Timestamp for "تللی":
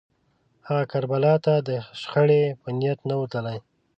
3.31-3.59